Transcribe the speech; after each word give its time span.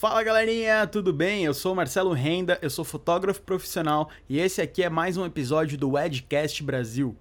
Fala 0.00 0.22
galerinha, 0.22 0.86
tudo 0.86 1.12
bem? 1.12 1.44
Eu 1.44 1.52
sou 1.52 1.74
Marcelo 1.74 2.14
Renda, 2.14 2.58
eu 2.62 2.70
sou 2.70 2.86
fotógrafo 2.86 3.42
profissional 3.42 4.08
e 4.30 4.38
esse 4.38 4.62
aqui 4.62 4.82
é 4.82 4.88
mais 4.88 5.18
um 5.18 5.26
episódio 5.26 5.76
do 5.76 5.98
Edcast 5.98 6.62
Brasil. 6.62 7.14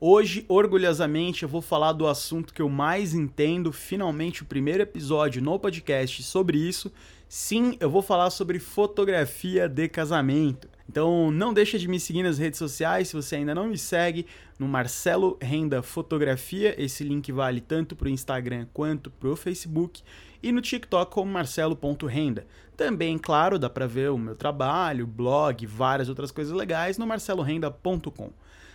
Hoje, 0.00 0.44
orgulhosamente, 0.48 1.44
eu 1.44 1.48
vou 1.48 1.62
falar 1.62 1.92
do 1.92 2.08
assunto 2.08 2.52
que 2.52 2.60
eu 2.60 2.68
mais 2.68 3.14
entendo, 3.14 3.70
finalmente 3.70 4.42
o 4.42 4.46
primeiro 4.46 4.82
episódio 4.82 5.40
no 5.40 5.56
podcast 5.60 6.24
sobre 6.24 6.58
isso. 6.58 6.90
Sim, 7.36 7.76
eu 7.80 7.90
vou 7.90 8.00
falar 8.00 8.30
sobre 8.30 8.60
fotografia 8.60 9.68
de 9.68 9.88
casamento. 9.88 10.68
Então 10.88 11.32
não 11.32 11.52
deixa 11.52 11.76
de 11.76 11.88
me 11.88 11.98
seguir 11.98 12.22
nas 12.22 12.38
redes 12.38 12.60
sociais 12.60 13.08
se 13.08 13.16
você 13.16 13.34
ainda 13.34 13.52
não 13.52 13.66
me 13.66 13.76
segue 13.76 14.24
no 14.56 14.68
Marcelo 14.68 15.36
Renda 15.42 15.82
Fotografia. 15.82 16.80
Esse 16.80 17.02
link 17.02 17.32
vale 17.32 17.60
tanto 17.60 17.96
para 17.96 18.06
o 18.06 18.08
Instagram 18.08 18.68
quanto 18.72 19.10
para 19.10 19.28
o 19.28 19.34
Facebook 19.34 20.00
e 20.40 20.52
no 20.52 20.60
TikTok 20.60 21.10
como 21.10 21.32
marcelo.renda. 21.32 22.46
Também, 22.76 23.18
claro, 23.18 23.58
dá 23.58 23.68
para 23.68 23.88
ver 23.88 24.12
o 24.12 24.16
meu 24.16 24.36
trabalho, 24.36 25.04
blog, 25.04 25.66
várias 25.66 26.08
outras 26.08 26.30
coisas 26.30 26.54
legais 26.54 26.98
no 26.98 27.04
marcelorenda.com. 27.04 28.30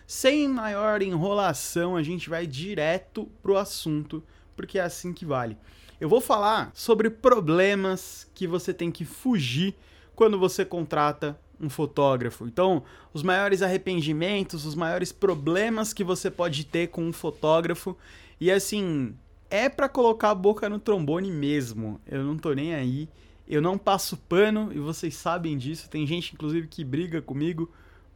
Sem 0.06 0.50
maior 0.50 1.02
enrolação, 1.02 1.96
a 1.96 2.04
gente 2.04 2.30
vai 2.30 2.46
direto 2.46 3.26
pro 3.42 3.56
assunto, 3.56 4.22
porque 4.54 4.78
é 4.78 4.82
assim 4.82 5.14
que 5.14 5.24
vale. 5.24 5.58
Eu 6.00 6.08
vou 6.08 6.22
falar 6.22 6.72
sobre 6.74 7.10
problemas 7.10 8.30
que 8.34 8.48
você 8.48 8.74
tem 8.74 8.92
que 8.92 9.04
fugir 9.04 9.76
quando 10.16 10.40
você 10.40 10.64
contrata 10.64 11.40
um 11.60 11.70
fotógrafo. 11.70 12.46
Então, 12.46 12.84
os 13.14 13.22
maiores 13.22 13.62
arrependimentos, 13.62 14.66
os 14.66 14.76
maiores 14.76 15.12
problemas 15.12 15.94
que 15.94 16.04
você 16.04 16.32
pode 16.32 16.64
ter 16.64 16.88
com 16.88 17.04
um 17.04 17.12
fotógrafo. 17.12 17.98
E 18.40 18.50
assim, 18.50 19.14
é 19.50 19.68
para 19.68 19.90
colocar 19.90 20.30
a 20.30 20.36
boca 20.36 20.70
no 20.70 20.80
trombone 20.80 21.32
mesmo. 21.32 22.00
Eu 22.08 22.24
não 22.24 22.38
tô 22.38 22.54
nem 22.54 22.74
aí. 22.74 23.10
Eu 23.48 23.62
não 23.62 23.78
passo 23.78 24.16
pano 24.16 24.72
e 24.72 24.80
vocês 24.80 25.16
sabem 25.16 25.58
disso. 25.58 25.90
Tem 25.90 26.06
gente, 26.06 26.34
inclusive, 26.34 26.68
que 26.68 26.84
briga 26.84 27.22
comigo 27.22 27.70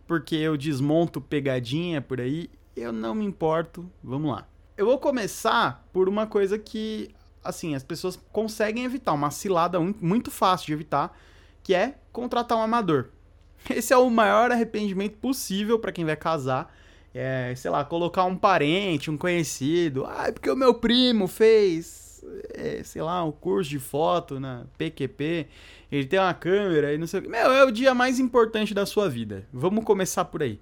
porque 0.08 0.36
eu 0.36 0.56
desmonto 0.56 1.20
pegadinha 1.20 2.02
por 2.02 2.22
aí. 2.22 2.50
Eu 2.75 2.92
não 2.92 3.16
me 3.16 3.25
importo. 3.25 3.90
Vamos 4.03 4.31
lá. 4.31 4.47
Eu 4.78 4.86
vou 4.86 4.97
começar 4.97 5.88
por 5.92 6.08
uma 6.08 6.25
coisa 6.25 6.58
que, 6.58 7.09
assim, 7.44 7.76
as 7.76 7.84
pessoas 7.84 8.20
conseguem 8.32 8.86
evitar, 8.86 9.14
uma 9.14 9.32
cilada 9.32 9.80
muito 9.80 10.32
fácil 10.32 10.68
de 10.68 10.74
evitar, 10.74 11.18
que 11.62 11.74
é 11.74 11.96
contratar 12.12 12.58
um 12.58 12.62
amador. 12.62 13.10
Esse 13.70 13.94
é 13.94 13.98
o 13.98 14.10
maior 14.10 14.52
arrependimento 14.52 15.18
possível 15.18 15.80
para 15.80 15.92
quem 15.92 16.06
vai 16.06 16.16
casar. 16.16 16.74
É, 17.16 17.54
sei 17.56 17.70
lá, 17.70 17.86
colocar 17.86 18.26
um 18.26 18.36
parente, 18.36 19.12
um 19.12 19.18
conhecido. 19.18 20.06
Ah, 20.08 20.30
é 20.30 20.32
porque 20.32 20.50
o 20.50 20.56
meu 20.56 20.74
primo 20.74 21.28
fez, 21.28 22.26
é, 22.56 22.82
sei 22.84 23.04
lá, 23.04 23.24
um 23.24 23.32
curso 23.32 23.70
de 23.70 23.78
foto 23.78 24.40
na 24.40 24.66
PQP 24.80 25.48
ele 25.96 26.08
tem 26.08 26.20
uma 26.20 26.34
câmera 26.34 26.92
e 26.92 26.98
não 26.98 27.06
sei 27.06 27.20
o 27.20 27.24
que. 27.24 27.30
Meu, 27.30 27.52
é 27.52 27.64
o 27.64 27.72
dia 27.72 27.94
mais 27.94 28.20
importante 28.20 28.74
da 28.74 28.84
sua 28.84 29.08
vida. 29.08 29.48
Vamos 29.54 29.86
começar 29.86 30.26
por 30.26 30.42
aí. 30.42 30.60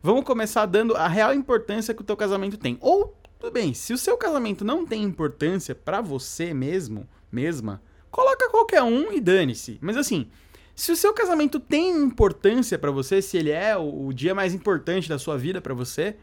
Vamos 0.00 0.24
começar 0.24 0.66
dando 0.66 0.94
a 0.94 1.08
real 1.08 1.34
importância 1.34 1.92
que 1.92 2.00
o 2.00 2.04
teu 2.04 2.16
casamento 2.16 2.56
tem. 2.56 2.78
Ou, 2.80 3.12
tudo 3.38 3.52
bem, 3.52 3.72
se 3.72 3.92
o 3.92 3.98
seu 3.98 4.16
casamento 4.16 4.64
não 4.64 4.84
tem 4.84 5.02
importância 5.02 5.74
para 5.74 6.00
você 6.00 6.52
mesmo, 6.52 7.08
mesma, 7.30 7.80
coloca 8.10 8.50
qualquer 8.50 8.82
um 8.82 9.12
e 9.12 9.20
dane-se. 9.20 9.78
Mas 9.80 9.96
assim, 9.96 10.28
se 10.74 10.92
o 10.92 10.96
seu 10.96 11.12
casamento 11.12 11.58
tem 11.58 11.90
importância 11.90 12.78
para 12.78 12.90
você, 12.90 13.20
se 13.20 13.36
ele 13.36 13.50
é 13.50 13.76
o, 13.76 14.12
dia 14.12 14.34
mais 14.34 14.54
importante 14.54 15.08
da 15.08 15.18
sua 15.18 15.36
vida 15.36 15.60
para 15.60 15.74
você, 15.74 16.16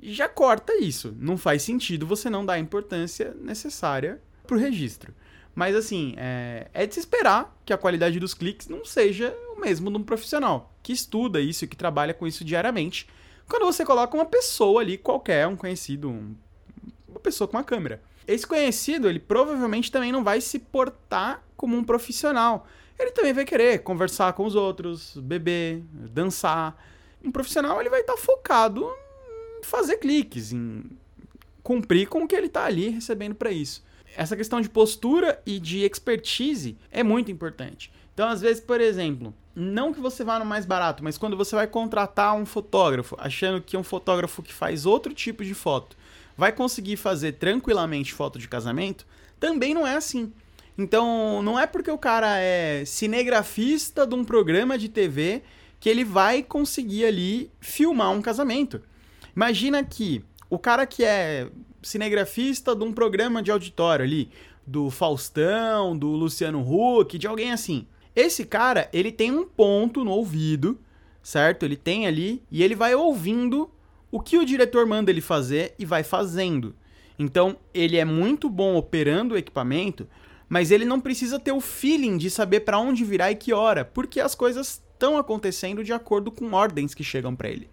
já 0.00 0.28
corta 0.28 0.74
isso. 0.76 1.14
Não 1.18 1.36
faz 1.36 1.62
sentido 1.62 2.06
você 2.06 2.30
não 2.30 2.46
dar 2.46 2.54
a 2.54 2.58
importância 2.58 3.34
necessária 3.40 4.20
pro 4.46 4.58
registro. 4.58 5.14
Mas 5.54 5.74
assim, 5.74 6.14
é, 6.16 6.68
é 6.72 6.86
de 6.86 6.94
se 6.94 7.00
esperar 7.00 7.58
que 7.64 7.72
a 7.72 7.78
qualidade 7.78 8.18
dos 8.18 8.32
cliques 8.32 8.68
não 8.68 8.84
seja 8.84 9.36
o 9.54 9.60
mesmo 9.60 9.90
de 9.90 9.96
um 9.96 10.02
profissional 10.02 10.72
que 10.82 10.92
estuda 10.92 11.40
isso 11.40 11.64
e 11.64 11.68
que 11.68 11.76
trabalha 11.76 12.14
com 12.14 12.26
isso 12.26 12.44
diariamente. 12.44 13.06
Quando 13.48 13.64
você 13.64 13.84
coloca 13.84 14.16
uma 14.16 14.26
pessoa 14.26 14.80
ali 14.80 14.98
qualquer, 14.98 15.46
um 15.46 15.56
conhecido, 15.56 16.10
um, 16.10 16.34
uma 17.08 17.20
pessoa 17.20 17.48
com 17.48 17.56
uma 17.56 17.64
câmera. 17.64 18.02
Esse 18.26 18.46
conhecido, 18.46 19.08
ele 19.08 19.18
provavelmente 19.18 19.90
também 19.90 20.12
não 20.12 20.22
vai 20.22 20.40
se 20.40 20.58
portar 20.58 21.42
como 21.56 21.76
um 21.76 21.82
profissional. 21.82 22.66
Ele 22.98 23.10
também 23.10 23.32
vai 23.32 23.44
querer 23.44 23.82
conversar 23.82 24.34
com 24.34 24.44
os 24.44 24.54
outros, 24.54 25.16
beber, 25.16 25.82
dançar. 25.92 26.76
Um 27.24 27.32
profissional, 27.32 27.80
ele 27.80 27.88
vai 27.88 28.00
estar 28.00 28.14
tá 28.14 28.18
focado 28.18 28.86
em 29.58 29.64
fazer 29.64 29.96
cliques, 29.96 30.52
em 30.52 30.84
cumprir 31.62 32.06
com 32.08 32.22
o 32.22 32.28
que 32.28 32.36
ele 32.36 32.46
está 32.46 32.64
ali 32.64 32.90
recebendo 32.90 33.34
para 33.34 33.50
isso 33.50 33.82
essa 34.16 34.36
questão 34.36 34.60
de 34.60 34.68
postura 34.68 35.40
e 35.46 35.60
de 35.60 35.84
expertise 35.84 36.76
é 36.90 37.02
muito 37.02 37.30
importante. 37.30 37.92
Então, 38.12 38.28
às 38.28 38.40
vezes, 38.40 38.60
por 38.60 38.80
exemplo, 38.80 39.32
não 39.58 39.92
que 39.92 40.00
você 40.00 40.22
vá 40.22 40.38
no 40.38 40.44
mais 40.44 40.64
barato, 40.64 41.02
mas 41.02 41.18
quando 41.18 41.36
você 41.36 41.56
vai 41.56 41.66
contratar 41.66 42.34
um 42.36 42.46
fotógrafo, 42.46 43.16
achando 43.18 43.60
que 43.60 43.76
um 43.76 43.82
fotógrafo 43.82 44.42
que 44.42 44.54
faz 44.54 44.86
outro 44.86 45.12
tipo 45.12 45.44
de 45.44 45.52
foto 45.52 45.96
vai 46.36 46.52
conseguir 46.52 46.96
fazer 46.96 47.32
tranquilamente 47.32 48.14
foto 48.14 48.38
de 48.38 48.46
casamento, 48.46 49.04
também 49.40 49.74
não 49.74 49.84
é 49.84 49.96
assim. 49.96 50.32
Então, 50.76 51.42
não 51.42 51.58
é 51.58 51.66
porque 51.66 51.90
o 51.90 51.98
cara 51.98 52.38
é 52.38 52.84
cinegrafista 52.84 54.06
de 54.06 54.14
um 54.14 54.24
programa 54.24 54.78
de 54.78 54.88
TV 54.88 55.42
que 55.80 55.88
ele 55.88 56.04
vai 56.04 56.40
conseguir 56.40 57.04
ali 57.04 57.50
filmar 57.60 58.12
um 58.12 58.22
casamento. 58.22 58.80
Imagina 59.34 59.82
que 59.82 60.24
o 60.48 60.58
cara 60.58 60.86
que 60.86 61.04
é 61.04 61.48
cinegrafista 61.82 62.76
de 62.76 62.84
um 62.84 62.92
programa 62.92 63.42
de 63.42 63.50
auditório 63.50 64.04
ali, 64.04 64.30
do 64.64 64.88
Faustão, 64.88 65.98
do 65.98 66.08
Luciano 66.10 66.60
Huck, 66.60 67.18
de 67.18 67.26
alguém 67.26 67.50
assim. 67.50 67.86
Esse 68.14 68.44
cara, 68.44 68.88
ele 68.92 69.12
tem 69.12 69.30
um 69.30 69.44
ponto 69.44 70.04
no 70.04 70.10
ouvido, 70.10 70.78
certo? 71.22 71.64
Ele 71.64 71.76
tem 71.76 72.06
ali 72.06 72.42
e 72.50 72.62
ele 72.62 72.74
vai 72.74 72.94
ouvindo 72.94 73.70
o 74.10 74.20
que 74.20 74.38
o 74.38 74.44
diretor 74.44 74.86
manda 74.86 75.10
ele 75.10 75.20
fazer 75.20 75.74
e 75.78 75.84
vai 75.84 76.02
fazendo. 76.02 76.74
Então, 77.18 77.56
ele 77.74 77.96
é 77.96 78.04
muito 78.04 78.48
bom 78.48 78.76
operando 78.76 79.34
o 79.34 79.38
equipamento, 79.38 80.08
mas 80.48 80.70
ele 80.70 80.84
não 80.84 81.00
precisa 81.00 81.38
ter 81.38 81.52
o 81.52 81.60
feeling 81.60 82.16
de 82.16 82.30
saber 82.30 82.60
para 82.60 82.78
onde 82.78 83.04
virar 83.04 83.30
e 83.30 83.36
que 83.36 83.52
hora, 83.52 83.84
porque 83.84 84.20
as 84.20 84.34
coisas 84.34 84.80
estão 84.92 85.18
acontecendo 85.18 85.84
de 85.84 85.92
acordo 85.92 86.30
com 86.30 86.52
ordens 86.52 86.94
que 86.94 87.04
chegam 87.04 87.34
para 87.36 87.50
ele. 87.50 87.68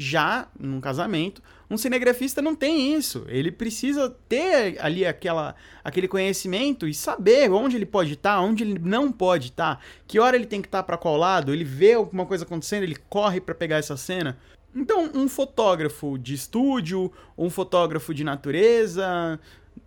Já 0.00 0.46
num 0.56 0.80
casamento, 0.80 1.42
um 1.68 1.76
cinegrafista 1.76 2.40
não 2.40 2.54
tem 2.54 2.94
isso. 2.94 3.26
Ele 3.26 3.50
precisa 3.50 4.08
ter 4.28 4.78
ali 4.80 5.04
aquela, 5.04 5.56
aquele 5.82 6.06
conhecimento 6.06 6.86
e 6.86 6.94
saber 6.94 7.50
onde 7.50 7.74
ele 7.74 7.84
pode 7.84 8.12
estar, 8.12 8.36
tá, 8.36 8.40
onde 8.40 8.62
ele 8.62 8.78
não 8.78 9.10
pode 9.10 9.48
estar, 9.48 9.74
tá, 9.74 9.82
que 10.06 10.20
hora 10.20 10.36
ele 10.36 10.46
tem 10.46 10.62
que 10.62 10.68
estar 10.68 10.78
tá 10.78 10.84
para 10.84 10.96
qual 10.96 11.16
lado, 11.16 11.52
ele 11.52 11.64
vê 11.64 11.94
alguma 11.94 12.24
coisa 12.24 12.44
acontecendo, 12.44 12.84
ele 12.84 12.96
corre 13.10 13.40
para 13.40 13.56
pegar 13.56 13.78
essa 13.78 13.96
cena. 13.96 14.38
Então, 14.72 15.10
um 15.12 15.28
fotógrafo 15.28 16.16
de 16.16 16.32
estúdio, 16.32 17.10
um 17.36 17.50
fotógrafo 17.50 18.14
de 18.14 18.22
natureza, 18.22 19.40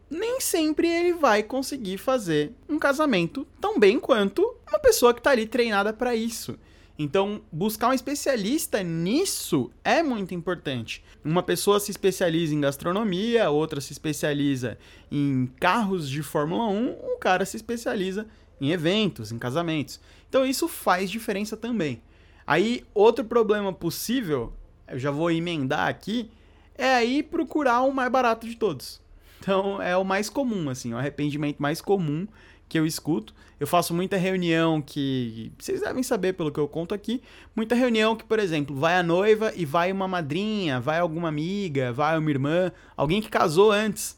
nem 0.09 0.41
sempre 0.41 0.89
ele 0.89 1.13
vai 1.13 1.41
conseguir 1.41 1.97
fazer 1.97 2.51
um 2.67 2.77
casamento 2.77 3.47
tão 3.61 3.79
bem 3.79 3.97
quanto 3.97 4.57
uma 4.67 4.79
pessoa 4.79 5.13
que 5.13 5.21
está 5.21 5.31
ali 5.31 5.47
treinada 5.47 5.93
para 5.93 6.13
isso. 6.13 6.59
Então, 6.97 7.41
buscar 7.51 7.89
um 7.89 7.93
especialista 7.93 8.83
nisso 8.83 9.71
é 9.83 10.03
muito 10.03 10.35
importante. 10.35 11.03
Uma 11.23 11.41
pessoa 11.41 11.79
se 11.79 11.91
especializa 11.91 12.53
em 12.53 12.61
gastronomia, 12.61 13.49
outra 13.49 13.81
se 13.81 13.91
especializa 13.91 14.77
em 15.11 15.49
carros 15.59 16.09
de 16.09 16.21
Fórmula 16.21 16.67
1, 16.67 17.13
um 17.13 17.19
cara 17.19 17.45
se 17.45 17.57
especializa 17.57 18.27
em 18.59 18.71
eventos, 18.71 19.31
em 19.31 19.39
casamentos. 19.39 19.99
Então, 20.29 20.45
isso 20.45 20.67
faz 20.67 21.09
diferença 21.09 21.57
também. 21.57 22.01
Aí, 22.45 22.83
outro 22.93 23.25
problema 23.25 23.73
possível, 23.73 24.53
eu 24.87 24.99
já 24.99 25.09
vou 25.09 25.31
emendar 25.31 25.87
aqui, 25.87 26.29
é 26.75 26.95
aí 26.95 27.23
procurar 27.23 27.81
o 27.81 27.93
mais 27.93 28.11
barato 28.11 28.47
de 28.47 28.55
todos. 28.55 29.01
Então, 29.39 29.81
é 29.81 29.97
o 29.97 30.03
mais 30.03 30.29
comum, 30.29 30.69
assim, 30.69 30.93
o 30.93 30.97
arrependimento 30.97 31.59
mais 31.59 31.81
comum 31.81 32.27
que 32.71 32.79
eu 32.79 32.85
escuto. 32.85 33.35
Eu 33.59 33.67
faço 33.67 33.93
muita 33.93 34.15
reunião 34.15 34.81
que. 34.81 35.51
Vocês 35.59 35.81
devem 35.81 36.01
saber 36.01 36.31
pelo 36.33 36.49
que 36.49 36.59
eu 36.59 36.69
conto 36.69 36.95
aqui. 36.95 37.21
Muita 37.53 37.75
reunião 37.75 38.15
que, 38.15 38.23
por 38.23 38.39
exemplo, 38.39 38.73
vai 38.73 38.95
a 38.95 39.03
noiva 39.03 39.51
e 39.57 39.65
vai 39.65 39.91
uma 39.91 40.07
madrinha, 40.07 40.79
vai 40.79 40.97
alguma 40.97 41.27
amiga, 41.27 41.91
vai 41.91 42.17
uma 42.17 42.29
irmã, 42.29 42.71
alguém 42.95 43.21
que 43.21 43.27
casou 43.27 43.73
antes. 43.73 44.17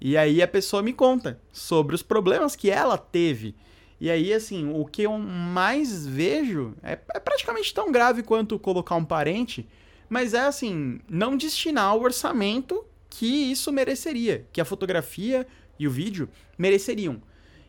E 0.00 0.16
aí 0.16 0.42
a 0.42 0.48
pessoa 0.48 0.82
me 0.82 0.92
conta 0.92 1.40
sobre 1.52 1.94
os 1.94 2.02
problemas 2.02 2.56
que 2.56 2.68
ela 2.68 2.98
teve. 2.98 3.54
E 4.00 4.10
aí, 4.10 4.32
assim, 4.32 4.68
o 4.74 4.84
que 4.84 5.02
eu 5.02 5.16
mais 5.16 6.04
vejo 6.04 6.74
é, 6.82 6.98
é 7.14 7.20
praticamente 7.20 7.72
tão 7.72 7.92
grave 7.92 8.24
quanto 8.24 8.58
colocar 8.58 8.96
um 8.96 9.04
parente, 9.04 9.66
mas 10.08 10.34
é 10.34 10.40
assim, 10.40 10.98
não 11.08 11.36
destinar 11.36 11.96
o 11.96 12.02
orçamento 12.02 12.84
que 13.08 13.26
isso 13.26 13.70
mereceria, 13.70 14.44
que 14.52 14.60
a 14.60 14.64
fotografia 14.64 15.46
e 15.78 15.86
o 15.86 15.90
vídeo 15.90 16.28
mereceriam. 16.58 17.22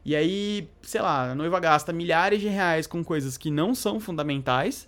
E 0.08 0.16
aí, 0.16 0.70
sei 0.84 1.02
lá, 1.02 1.32
a 1.32 1.36
noiva 1.36 1.60
gasta 1.60 1.92
milhares 1.92 2.40
de 2.40 2.48
reais 2.48 2.88
com 2.88 3.04
coisas 3.04 3.38
que 3.38 3.52
não 3.52 3.76
são 3.76 4.00
fundamentais, 4.00 4.88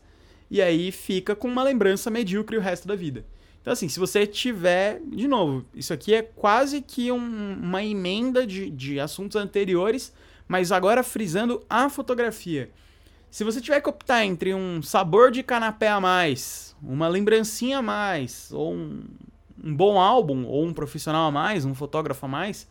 e 0.50 0.62
aí 0.62 0.94
fica 0.94 1.36
com 1.36 1.45
uma 1.45 1.62
lembrança 1.62 2.10
medíocre 2.10 2.56
o 2.56 2.62
resto 2.62 2.88
da 2.88 2.95
vida. 2.95 3.25
Então, 3.62 3.74
assim, 3.74 3.89
se 3.89 4.00
você 4.00 4.25
tiver. 4.25 5.01
De 5.06 5.27
novo, 5.27 5.66
isso 5.75 5.92
aqui 5.92 6.13
é 6.13 6.21
quase 6.21 6.81
que 6.81 7.12
um, 7.12 7.18
uma 7.62 7.83
emenda 7.83 8.48
de, 8.48 8.69
de 8.69 8.98
assuntos 8.98 9.36
anteriores, 9.36 10.13
Mas 10.48 10.71
agora 10.71 11.04
frisando 11.04 11.62
a 11.69 11.89
fotografia. 11.89 12.71
Se 13.30 13.44
você 13.44 13.60
tiver 13.60 13.81
que 13.81 13.89
optar 13.89 14.24
entre 14.24 14.54
um 14.54 14.81
sabor 14.81 15.31
de 15.31 15.44
canapé 15.44 15.89
a 15.89 16.00
mais, 16.00 16.74
uma 16.81 17.10
lembrancinha 17.10 17.80
a 17.80 17.81
mais, 17.81 18.54
ou 18.54 18.74
um, 18.74 19.04
um 19.62 19.75
bom 19.75 20.00
álbum, 20.00 20.45
ou 20.45 20.66
um 20.66 20.74
profissional 20.74 21.27
a 21.27 21.31
mais, 21.31 21.66
um 21.66 21.75
fotógrafo 21.75 22.25
a 22.25 22.30
mais, 22.30 22.68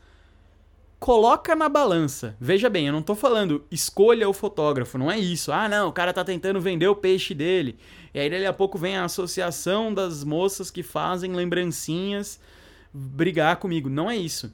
coloca 0.99 1.55
na 1.55 1.69
balança. 1.69 2.37
Veja 2.41 2.69
bem, 2.69 2.87
eu 2.87 2.93
não 2.93 3.03
tô 3.03 3.15
falando 3.15 3.65
escolha 3.71 4.29
o 4.29 4.33
fotógrafo, 4.33 4.99
não 4.99 5.11
é 5.11 5.19
isso. 5.19 5.53
Ah, 5.53 5.69
não, 5.69 5.89
o 5.89 5.93
cara 5.93 6.13
tá 6.13 6.25
tentando 6.25 6.61
vender 6.61 6.89
o 6.89 6.97
peixe 6.97 7.35
dele. 7.35 7.79
E 8.13 8.19
aí 8.19 8.29
dali 8.29 8.47
a 8.47 8.53
pouco 8.53 8.79
vem 8.79 8.97
a 8.97 9.05
associação 9.05 9.93
das 9.93 10.25
moças 10.25 10.71
que 10.71 10.83
fazem 10.83 11.33
lembrancinhas 11.33 12.41
brigar 12.93 13.57
comigo. 13.57 13.89
Não 13.89 14.11
é 14.11 14.17
isso. 14.17 14.53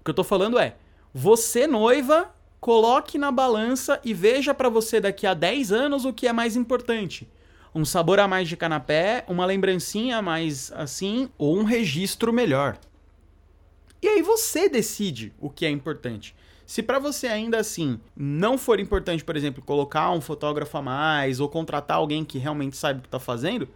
O 0.00 0.04
que 0.04 0.10
eu 0.10 0.14
tô 0.14 0.24
falando 0.24 0.58
é, 0.58 0.76
você 1.12 1.66
noiva, 1.66 2.32
coloque 2.60 3.18
na 3.18 3.32
balança 3.32 4.00
e 4.04 4.14
veja 4.14 4.54
para 4.54 4.68
você 4.68 5.00
daqui 5.00 5.26
a 5.26 5.34
10 5.34 5.72
anos 5.72 6.04
o 6.04 6.12
que 6.12 6.28
é 6.28 6.32
mais 6.32 6.56
importante. 6.56 7.28
Um 7.74 7.84
sabor 7.84 8.18
a 8.18 8.28
mais 8.28 8.48
de 8.48 8.56
canapé, 8.56 9.24
uma 9.28 9.46
lembrancinha 9.46 10.18
a 10.18 10.22
mais 10.22 10.72
assim, 10.72 11.28
ou 11.38 11.56
um 11.56 11.64
registro 11.64 12.32
melhor. 12.32 12.76
E 14.02 14.08
aí 14.08 14.22
você 14.22 14.68
decide 14.68 15.32
o 15.40 15.50
que 15.50 15.66
é 15.66 15.70
importante. 15.70 16.34
Se 16.66 16.82
para 16.82 16.98
você 16.98 17.26
ainda 17.26 17.58
assim 17.58 17.98
não 18.16 18.56
for 18.56 18.78
importante, 18.78 19.24
por 19.24 19.36
exemplo, 19.36 19.62
colocar 19.62 20.10
um 20.12 20.20
fotógrafo 20.20 20.78
a 20.78 20.82
mais 20.82 21.40
ou 21.40 21.48
contratar 21.48 21.96
alguém 21.96 22.24
que 22.24 22.38
realmente 22.38 22.76
sabe 22.76 23.00
o 23.00 23.02
que 23.02 23.08
está 23.08 23.18
fazendo, 23.18 23.68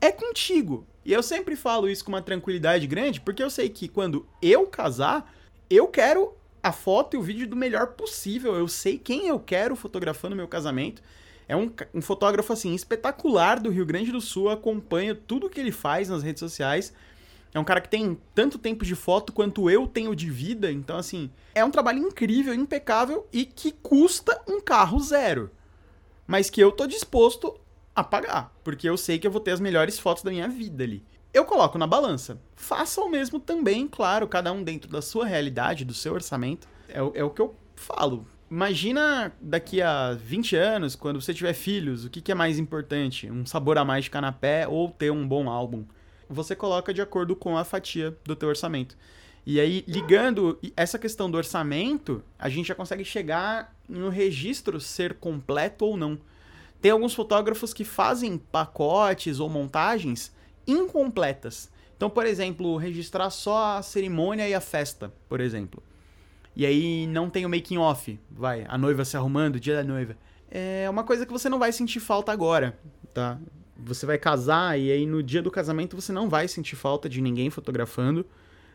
é 0.00 0.12
contigo. 0.12 0.86
E 1.04 1.12
eu 1.12 1.22
sempre 1.22 1.56
falo 1.56 1.88
isso 1.88 2.04
com 2.04 2.10
uma 2.10 2.20
tranquilidade 2.20 2.86
grande, 2.86 3.20
porque 3.20 3.42
eu 3.42 3.48
sei 3.48 3.68
que 3.68 3.88
quando 3.88 4.26
eu 4.42 4.66
casar, 4.66 5.32
eu 5.70 5.88
quero 5.88 6.34
a 6.62 6.72
foto 6.72 7.14
e 7.14 7.18
o 7.18 7.22
vídeo 7.22 7.46
do 7.46 7.56
melhor 7.56 7.88
possível. 7.88 8.54
Eu 8.54 8.68
sei 8.68 8.98
quem 8.98 9.28
eu 9.28 9.38
quero 9.38 9.74
fotografando 9.74 10.36
meu 10.36 10.48
casamento. 10.48 11.00
É 11.48 11.56
um, 11.56 11.70
um 11.94 12.02
fotógrafo 12.02 12.52
assim 12.52 12.74
espetacular 12.74 13.60
do 13.60 13.70
Rio 13.70 13.86
Grande 13.86 14.10
do 14.10 14.20
Sul, 14.20 14.50
acompanho 14.50 15.14
tudo 15.14 15.48
que 15.48 15.60
ele 15.60 15.70
faz 15.70 16.08
nas 16.08 16.22
redes 16.22 16.40
sociais. 16.40 16.92
É 17.54 17.58
um 17.58 17.64
cara 17.64 17.80
que 17.80 17.88
tem 17.88 18.18
tanto 18.34 18.58
tempo 18.58 18.84
de 18.84 18.94
foto 18.94 19.32
quanto 19.32 19.70
eu 19.70 19.86
tenho 19.86 20.14
de 20.14 20.30
vida. 20.30 20.70
Então, 20.70 20.98
assim, 20.98 21.30
é 21.54 21.64
um 21.64 21.70
trabalho 21.70 22.00
incrível, 22.00 22.52
impecável 22.52 23.26
e 23.32 23.44
que 23.44 23.72
custa 23.72 24.42
um 24.46 24.60
carro 24.60 25.00
zero. 25.00 25.50
Mas 26.26 26.50
que 26.50 26.60
eu 26.60 26.70
tô 26.70 26.86
disposto 26.86 27.58
a 27.94 28.04
pagar. 28.04 28.54
Porque 28.62 28.88
eu 28.88 28.96
sei 28.96 29.18
que 29.18 29.26
eu 29.26 29.30
vou 29.30 29.40
ter 29.40 29.52
as 29.52 29.60
melhores 29.60 29.98
fotos 29.98 30.22
da 30.22 30.30
minha 30.30 30.48
vida 30.48 30.84
ali. 30.84 31.02
Eu 31.32 31.44
coloco 31.44 31.78
na 31.78 31.86
balança. 31.86 32.40
Faça 32.54 33.00
o 33.00 33.08
mesmo 33.08 33.38
também, 33.38 33.86
claro, 33.86 34.26
cada 34.26 34.52
um 34.52 34.62
dentro 34.62 34.90
da 34.90 35.00
sua 35.00 35.26
realidade, 35.26 35.84
do 35.84 35.94
seu 35.94 36.14
orçamento. 36.14 36.68
É, 36.88 36.98
é 36.98 37.24
o 37.24 37.30
que 37.30 37.40
eu 37.40 37.54
falo. 37.74 38.26
Imagina 38.50 39.32
daqui 39.40 39.82
a 39.82 40.12
20 40.12 40.56
anos, 40.56 40.94
quando 40.94 41.20
você 41.20 41.34
tiver 41.34 41.52
filhos, 41.52 42.04
o 42.04 42.10
que, 42.10 42.20
que 42.20 42.30
é 42.30 42.34
mais 42.34 42.58
importante? 42.58 43.30
Um 43.30 43.44
sabor 43.44 43.76
a 43.76 43.84
mais 43.84 44.04
de 44.04 44.10
canapé 44.10 44.68
ou 44.68 44.90
ter 44.90 45.10
um 45.10 45.26
bom 45.26 45.50
álbum? 45.50 45.84
Você 46.28 46.54
coloca 46.54 46.92
de 46.92 47.00
acordo 47.00 47.34
com 47.36 47.56
a 47.56 47.64
fatia 47.64 48.16
do 48.24 48.36
teu 48.36 48.48
orçamento. 48.48 48.96
E 49.44 49.60
aí, 49.60 49.84
ligando 49.86 50.58
essa 50.76 50.98
questão 50.98 51.30
do 51.30 51.36
orçamento, 51.36 52.22
a 52.36 52.48
gente 52.48 52.66
já 52.66 52.74
consegue 52.74 53.04
chegar 53.04 53.74
no 53.88 54.08
registro 54.08 54.80
ser 54.80 55.14
completo 55.14 55.84
ou 55.84 55.96
não. 55.96 56.18
Tem 56.80 56.90
alguns 56.90 57.14
fotógrafos 57.14 57.72
que 57.72 57.84
fazem 57.84 58.38
pacotes 58.38 59.38
ou 59.38 59.48
montagens 59.48 60.34
incompletas. 60.66 61.70
Então, 61.96 62.10
por 62.10 62.26
exemplo, 62.26 62.76
registrar 62.76 63.30
só 63.30 63.76
a 63.76 63.82
cerimônia 63.82 64.48
e 64.48 64.54
a 64.54 64.60
festa, 64.60 65.12
por 65.28 65.40
exemplo. 65.40 65.82
E 66.54 66.66
aí 66.66 67.06
não 67.06 67.30
tem 67.30 67.46
o 67.46 67.48
making 67.48 67.78
off, 67.78 68.18
vai, 68.30 68.64
a 68.66 68.76
noiva 68.76 69.04
se 69.04 69.16
arrumando, 69.16 69.60
dia 69.60 69.76
da 69.76 69.84
noiva. 69.84 70.16
É 70.50 70.88
uma 70.90 71.04
coisa 71.04 71.24
que 71.24 71.32
você 71.32 71.48
não 71.48 71.58
vai 71.58 71.70
sentir 71.70 72.00
falta 72.00 72.32
agora, 72.32 72.78
tá? 73.14 73.38
Você 73.78 74.06
vai 74.06 74.18
casar 74.18 74.78
e 74.78 74.90
aí 74.90 75.06
no 75.06 75.22
dia 75.22 75.42
do 75.42 75.50
casamento 75.50 75.94
você 75.94 76.12
não 76.12 76.28
vai 76.28 76.48
sentir 76.48 76.76
falta 76.76 77.08
de 77.08 77.20
ninguém 77.20 77.50
fotografando. 77.50 78.24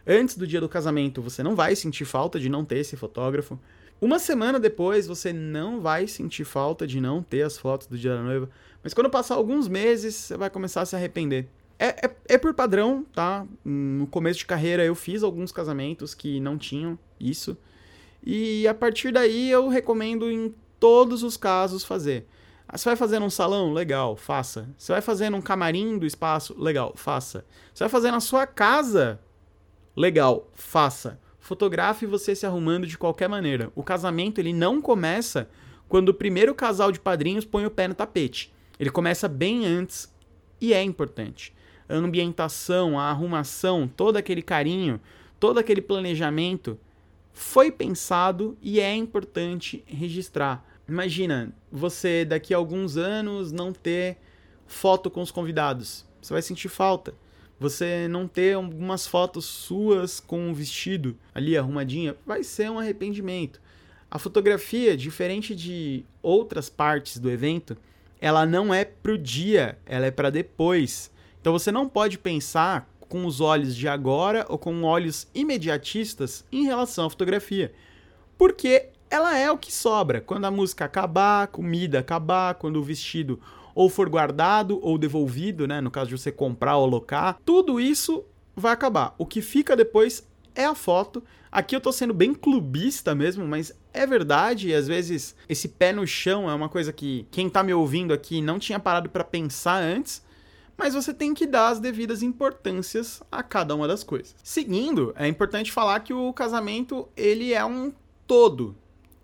Antes 0.06 0.36
do 0.38 0.48
dia 0.48 0.60
do 0.60 0.70
casamento 0.70 1.22
você 1.22 1.44
não 1.44 1.56
vai 1.56 1.76
sentir 1.76 2.06
falta 2.06 2.40
de 2.40 2.50
não 2.50 2.66
ter 2.66 2.78
esse 2.78 2.96
fotógrafo. 2.96 3.60
Uma 4.00 4.18
semana 4.18 4.60
depois 4.60 5.06
você 5.06 5.32
não 5.32 5.80
vai 5.80 6.08
sentir 6.08 6.44
falta 6.44 6.88
de 6.88 7.00
não 7.00 7.22
ter 7.22 7.44
as 7.44 7.58
fotos 7.58 7.88
do 7.88 7.98
dia 7.98 8.16
da 8.16 8.24
noiva. 8.24 8.50
Mas 8.84 8.94
quando 8.94 9.10
passar 9.10 9.36
alguns 9.36 9.68
meses 9.68 10.16
você 10.16 10.38
vai 10.38 10.50
começar 10.50 10.82
a 10.82 10.86
se 10.86 10.96
arrepender. 10.96 11.48
É, 11.78 12.06
é, 12.06 12.16
é 12.30 12.38
por 12.38 12.54
padrão, 12.54 13.06
tá? 13.14 13.46
No 13.66 14.08
começo 14.08 14.40
de 14.40 14.46
carreira 14.46 14.84
eu 14.84 14.96
fiz 14.96 15.24
alguns 15.24 15.52
casamentos 15.52 16.14
que 16.14 16.40
não 16.40 16.58
tinham 16.58 16.98
isso. 17.20 17.58
E 18.24 18.68
a 18.68 18.74
partir 18.74 19.12
daí 19.12 19.50
eu 19.50 19.68
recomendo 19.68 20.32
em 20.32 20.54
todos 20.80 21.22
os 21.24 21.38
casos 21.38 21.84
fazer. 21.84 22.28
Ah, 22.68 22.78
você 22.78 22.90
vai 22.90 22.96
fazer 22.96 23.20
num 23.20 23.30
salão? 23.30 23.74
Legal, 23.74 24.16
faça. 24.16 24.70
Você 24.78 24.92
vai 24.92 25.02
fazer 25.02 25.30
num 25.30 25.42
camarim 25.42 25.98
do 25.98 26.06
espaço? 26.06 26.56
Legal, 26.58 26.94
faça. 26.96 27.46
Você 27.74 27.84
vai 27.84 27.90
fazer 27.90 28.12
na 28.12 28.20
sua 28.20 28.48
casa? 28.48 29.20
Legal, 29.96 30.50
faça. 30.54 31.20
Fotografe 31.40 32.06
você 32.06 32.36
se 32.36 32.46
arrumando 32.46 32.88
de 32.88 32.98
qualquer 32.98 33.28
maneira. 33.28 33.72
O 33.76 33.84
casamento 33.84 34.40
ele 34.40 34.54
não 34.54 34.82
começa 34.82 35.50
quando 35.90 36.10
o 36.10 36.14
primeiro 36.14 36.56
casal 36.56 36.92
de 36.92 37.00
padrinhos 37.00 37.44
põe 37.44 37.66
o 37.66 37.72
pé 37.72 37.88
no 37.88 37.94
tapete. 37.94 38.54
Ele 38.80 38.90
começa 38.90 39.28
bem 39.28 39.66
antes 39.66 40.10
e 40.62 40.74
é 40.74 40.82
importante. 40.82 41.54
A 41.90 41.96
ambientação, 41.96 42.98
a 42.98 43.10
arrumação, 43.10 43.88
todo 43.88 44.16
aquele 44.16 44.42
carinho, 44.42 45.02
todo 45.40 45.58
aquele 45.58 45.82
planejamento 45.82 46.80
foi 47.34 47.72
pensado 47.72 48.58
e 48.62 48.80
é 48.80 48.96
importante 48.96 49.84
registrar. 49.86 50.66
Imagina, 50.88 51.54
você 51.72 52.26
daqui 52.26 52.54
a 52.54 52.58
alguns 52.58 52.98
anos 52.98 53.52
não 53.52 53.72
ter 53.72 54.18
foto 54.68 55.10
com 55.10 55.22
os 55.22 55.32
convidados. 55.32 56.06
Você 56.22 56.34
vai 56.34 56.42
sentir 56.42 56.70
falta. 56.70 57.14
Você 57.60 58.08
não 58.08 58.28
ter 58.28 58.56
algumas 58.56 59.06
fotos 59.06 59.46
suas 59.46 60.20
com 60.20 60.50
um 60.50 60.54
vestido 60.54 61.16
ali 61.34 61.56
arrumadinha, 61.56 62.16
vai 62.26 62.44
ser 62.44 62.72
um 62.72 62.80
arrependimento. 62.80 63.62
A 64.10 64.18
fotografia, 64.18 64.98
diferente 64.98 65.56
de 65.56 66.04
outras 66.24 66.70
partes 66.70 67.20
do 67.20 67.30
evento, 67.30 67.78
ela 68.20 68.46
não 68.46 68.74
é 68.74 68.84
pro 68.84 69.18
dia, 69.18 69.78
ela 69.86 70.08
é 70.08 70.12
para 70.12 70.30
depois. 70.30 71.12
Então 71.40 71.54
você 71.54 71.72
não 71.72 71.88
pode 71.88 72.18
pensar 72.18 72.90
com 73.08 73.26
os 73.26 73.40
olhos 73.40 73.76
de 73.76 73.88
agora 73.88 74.46
ou 74.50 74.58
com 74.58 74.84
olhos 74.84 75.28
imediatistas 75.34 76.44
em 76.52 76.64
relação 76.64 77.06
à 77.06 77.10
fotografia. 77.10 77.72
Porque 78.38 78.90
ela 79.12 79.38
é 79.38 79.52
o 79.52 79.58
que 79.58 79.72
sobra. 79.72 80.22
Quando 80.22 80.46
a 80.46 80.52
música 80.52 80.86
acabar, 80.86 81.44
a 81.44 81.48
comida 81.48 82.00
acabar, 82.00 82.56
quando 82.56 82.78
o 82.78 82.84
vestido 82.84 83.40
ou 83.76 83.90
for 83.90 84.10
guardado 84.10 84.80
ou 84.82 84.98
devolvido, 84.98 85.68
né, 85.68 85.82
no 85.82 85.92
caso 85.92 86.10
de 86.10 86.18
você 86.18 86.32
comprar 86.32 86.78
ou 86.78 86.86
alocar, 86.86 87.38
tudo 87.46 87.80
isso 87.80 88.24
vai 88.56 88.72
acabar. 88.72 89.14
O 89.18 89.26
que 89.26 89.42
fica 89.42 89.76
depois 89.76 90.26
é 90.56 90.66
a 90.66 90.74
foto. 90.74 91.22
Aqui 91.52 91.76
eu 91.76 91.82
tô 91.82 91.92
sendo 91.92 92.14
bem 92.14 92.34
clubista 92.34 93.14
mesmo, 93.14 93.46
mas 93.46 93.74
é 93.94 94.08
verdade, 94.08 94.70
e 94.70 94.74
às 94.74 94.88
vezes 94.88 95.36
esse 95.50 95.68
pé 95.68 95.92
no 95.92 96.08
chão 96.08 96.50
é 96.50 96.54
uma 96.54 96.70
coisa 96.70 96.94
que 96.94 97.28
quem 97.30 97.50
tá 97.50 97.62
me 97.62 97.74
ouvindo 97.74 98.14
aqui 98.14 98.42
não 98.42 98.58
tinha 98.58 98.80
parado 98.80 99.10
para 99.10 99.24
pensar 99.24 99.82
antes, 99.82 100.24
mas 100.78 100.94
você 100.94 101.14
tem 101.14 101.34
que 101.34 101.46
dar 101.46 101.68
as 101.68 101.80
devidas 101.80 102.24
importâncias 102.24 103.22
a 103.30 103.44
cada 103.44 103.76
uma 103.76 103.88
das 103.88 104.04
coisas. 104.04 104.34
Seguindo, 104.42 105.14
é 105.18 105.28
importante 105.28 105.72
falar 105.72 106.00
que 106.00 106.14
o 106.14 106.32
casamento 106.32 107.10
ele 107.18 107.54
é 107.54 107.64
um 107.66 107.92
todo, 108.26 108.78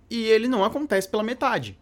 e 0.09 0.25
ele 0.25 0.47
não 0.47 0.63
acontece 0.63 1.07
pela 1.07 1.23
metade. 1.23 1.77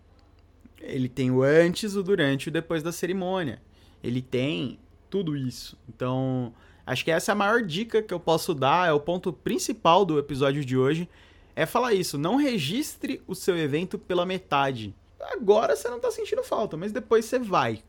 Ele 0.82 1.10
tem 1.10 1.32
o 1.32 1.41
antes, 1.41 1.96
o 1.96 2.03
durante 2.03 2.46
e 2.46 2.50
o 2.50 2.51
depois 2.51 2.84
da 2.84 2.91
cerimônia. 2.91 3.62
Ele 4.03 4.22
tem 4.22 4.79
tudo 5.10 5.36
isso. 5.36 5.77
Então, 5.89 6.53
acho 6.86 7.03
que 7.03 7.12
essa 7.12 7.32
é 7.32 7.34
a 7.34 7.36
maior 7.36 7.62
dica 7.62 8.01
que 8.01 8.13
eu 8.13 8.20
posso 8.20 8.53
dar, 8.53 8.88
é 8.88 8.91
o 8.91 9.00
ponto 9.00 9.32
principal 9.34 10.05
do 10.05 10.20
episódio 10.20 10.63
de 10.63 10.77
hoje, 10.77 11.10
é 11.55 11.65
falar 11.65 11.94
isso. 11.94 12.17
Não 12.17 12.36
registre 12.36 13.22
o 13.25 13.34
seu 13.34 13.58
evento 13.58 13.98
pela 13.98 14.25
metade. 14.25 14.94
Agora 15.20 15.75
você 15.75 15.89
não 15.89 16.00
tá 16.00 16.12
sentindo 16.12 16.44
falta, 16.44 16.77
mas 16.77 16.91
depois 16.91 17.25
você 17.25 17.39
vai. 17.39 17.82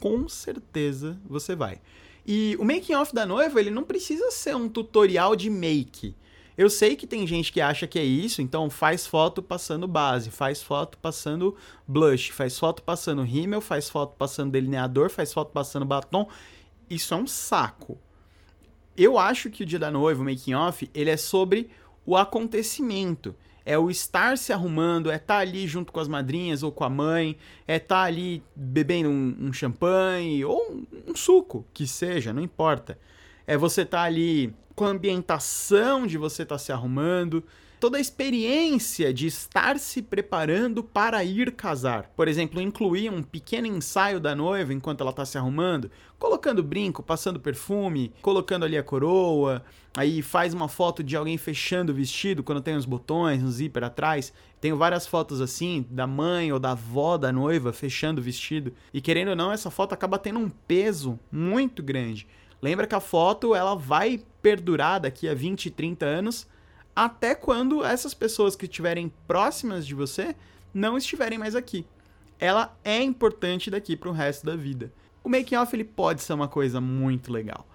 Com 0.00 0.28
certeza 0.28 1.20
você 1.24 1.54
vai. 1.54 1.80
E 2.26 2.56
o 2.58 2.64
making 2.64 2.94
off 2.94 3.14
da 3.14 3.26
noiva, 3.26 3.60
ele 3.60 3.70
não 3.70 3.84
precisa 3.84 4.30
ser 4.30 4.56
um 4.56 4.68
tutorial 4.68 5.36
de 5.36 5.50
make. 5.50 6.14
Eu 6.60 6.68
sei 6.68 6.94
que 6.94 7.06
tem 7.06 7.26
gente 7.26 7.50
que 7.50 7.58
acha 7.58 7.86
que 7.86 7.98
é 7.98 8.04
isso, 8.04 8.42
então 8.42 8.68
faz 8.68 9.06
foto 9.06 9.42
passando 9.42 9.88
base, 9.88 10.30
faz 10.30 10.62
foto 10.62 10.98
passando 10.98 11.56
blush, 11.88 12.28
faz 12.32 12.58
foto 12.58 12.82
passando 12.82 13.22
rímel, 13.22 13.62
faz 13.62 13.88
foto 13.88 14.14
passando 14.18 14.50
delineador, 14.50 15.08
faz 15.08 15.32
foto 15.32 15.52
passando 15.52 15.86
batom. 15.86 16.28
Isso 16.90 17.14
é 17.14 17.16
um 17.16 17.26
saco. 17.26 17.96
Eu 18.94 19.16
acho 19.16 19.48
que 19.48 19.62
o 19.62 19.66
dia 19.66 19.78
da 19.78 19.90
noiva, 19.90 20.20
o 20.20 20.24
making 20.26 20.52
off, 20.52 20.90
ele 20.92 21.08
é 21.08 21.16
sobre 21.16 21.70
o 22.04 22.14
acontecimento. 22.14 23.34
É 23.64 23.78
o 23.78 23.90
estar 23.90 24.36
se 24.36 24.52
arrumando, 24.52 25.10
é 25.10 25.16
estar 25.16 25.36
tá 25.36 25.40
ali 25.40 25.66
junto 25.66 25.90
com 25.90 26.00
as 26.00 26.08
madrinhas 26.08 26.62
ou 26.62 26.70
com 26.70 26.84
a 26.84 26.90
mãe, 26.90 27.38
é 27.66 27.76
estar 27.76 28.02
tá 28.02 28.02
ali 28.02 28.42
bebendo 28.54 29.08
um, 29.08 29.34
um 29.46 29.50
champanhe 29.50 30.44
ou 30.44 30.60
um, 30.70 30.86
um 31.08 31.16
suco, 31.16 31.64
que 31.72 31.86
seja, 31.86 32.34
não 32.34 32.42
importa. 32.42 32.98
É 33.50 33.56
você 33.56 33.84
tá 33.84 34.02
ali 34.02 34.54
com 34.76 34.84
a 34.84 34.90
ambientação 34.90 36.06
de 36.06 36.16
você 36.16 36.44
estar 36.44 36.54
tá 36.54 36.58
se 36.60 36.70
arrumando, 36.70 37.42
toda 37.80 37.98
a 37.98 38.00
experiência 38.00 39.12
de 39.12 39.26
estar 39.26 39.76
se 39.76 40.00
preparando 40.02 40.84
para 40.84 41.24
ir 41.24 41.50
casar. 41.56 42.12
Por 42.14 42.28
exemplo, 42.28 42.60
incluir 42.60 43.10
um 43.10 43.24
pequeno 43.24 43.66
ensaio 43.66 44.20
da 44.20 44.36
noiva 44.36 44.72
enquanto 44.72 45.00
ela 45.00 45.10
está 45.10 45.24
se 45.24 45.36
arrumando, 45.36 45.90
colocando 46.16 46.62
brinco, 46.62 47.02
passando 47.02 47.40
perfume, 47.40 48.12
colocando 48.22 48.64
ali 48.64 48.78
a 48.78 48.84
coroa, 48.84 49.64
aí 49.96 50.22
faz 50.22 50.54
uma 50.54 50.68
foto 50.68 51.02
de 51.02 51.16
alguém 51.16 51.36
fechando 51.36 51.90
o 51.90 51.96
vestido 51.96 52.44
quando 52.44 52.60
tem 52.60 52.76
os 52.76 52.86
botões, 52.86 53.42
um 53.42 53.50
zíper 53.50 53.82
atrás. 53.82 54.32
Tenho 54.60 54.76
várias 54.76 55.08
fotos 55.08 55.40
assim, 55.40 55.84
da 55.90 56.06
mãe 56.06 56.52
ou 56.52 56.60
da 56.60 56.70
avó 56.70 57.18
da 57.18 57.32
noiva 57.32 57.72
fechando 57.72 58.20
o 58.20 58.24
vestido. 58.24 58.72
E 58.94 59.00
querendo 59.00 59.30
ou 59.30 59.36
não, 59.36 59.50
essa 59.50 59.72
foto 59.72 59.92
acaba 59.92 60.20
tendo 60.20 60.38
um 60.38 60.48
peso 60.48 61.18
muito 61.32 61.82
grande. 61.82 62.28
Lembra 62.62 62.86
que 62.86 62.94
a 62.94 63.00
foto 63.00 63.54
ela 63.54 63.74
vai 63.74 64.22
perdurar 64.42 65.00
daqui 65.00 65.28
a 65.28 65.34
20, 65.34 65.70
30 65.70 66.04
anos, 66.04 66.46
até 66.94 67.34
quando 67.34 67.84
essas 67.84 68.12
pessoas 68.12 68.54
que 68.54 68.66
estiverem 68.66 69.12
próximas 69.26 69.86
de 69.86 69.94
você 69.94 70.34
não 70.72 70.98
estiverem 70.98 71.38
mais 71.38 71.54
aqui. 71.54 71.86
Ela 72.38 72.76
é 72.84 73.02
importante 73.02 73.70
daqui 73.70 73.96
para 73.96 74.08
o 74.08 74.12
resto 74.12 74.46
da 74.46 74.56
vida. 74.56 74.92
O 75.22 75.28
making 75.28 75.56
off 75.56 75.74
ele 75.74 75.84
pode 75.84 76.22
ser 76.22 76.32
uma 76.32 76.48
coisa 76.48 76.80
muito 76.80 77.32
legal. 77.32 77.66